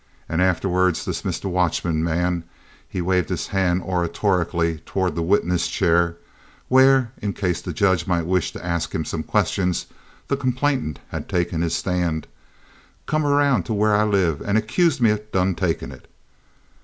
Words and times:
An' 0.27 0.39
aftahwahd 0.39 1.05
dis 1.05 1.23
Mistah 1.23 1.47
Watchman 1.47 2.03
man"—he 2.03 3.01
waved 3.03 3.29
his 3.29 3.45
hand 3.49 3.83
oratorically 3.83 4.79
toward 4.79 5.13
the 5.13 5.21
witness 5.21 5.67
chair, 5.67 6.17
where, 6.69 7.11
in 7.21 7.33
case 7.33 7.61
the 7.61 7.71
judge 7.71 8.07
might 8.07 8.25
wish 8.25 8.51
to 8.53 8.65
ask 8.65 8.95
him 8.95 9.05
some 9.05 9.21
questions, 9.21 9.85
the 10.27 10.35
complainant 10.35 10.97
had 11.09 11.29
taken 11.29 11.61
his 11.61 11.75
stand—"come 11.75 13.27
around 13.27 13.61
tuh 13.63 13.75
where 13.75 13.95
I 13.95 14.03
live 14.03 14.41
an' 14.41 14.57
accused 14.57 15.01
me 15.01 15.11
of 15.11 15.31
done 15.31 15.53
takin' 15.53 15.91
it." 15.91 16.07